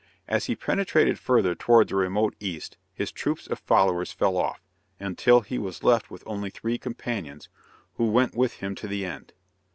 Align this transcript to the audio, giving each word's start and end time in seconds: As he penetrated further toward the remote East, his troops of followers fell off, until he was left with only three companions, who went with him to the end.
As 0.27 0.45
he 0.45 0.55
penetrated 0.55 1.19
further 1.19 1.53
toward 1.53 1.89
the 1.89 1.95
remote 1.95 2.35
East, 2.39 2.75
his 2.91 3.11
troops 3.11 3.45
of 3.45 3.59
followers 3.59 4.11
fell 4.11 4.35
off, 4.35 4.59
until 4.99 5.41
he 5.41 5.59
was 5.59 5.83
left 5.83 6.09
with 6.09 6.23
only 6.25 6.49
three 6.49 6.79
companions, 6.79 7.49
who 7.97 8.07
went 8.09 8.33
with 8.33 8.53
him 8.53 8.73
to 8.73 8.87
the 8.87 9.05
end. 9.05 9.33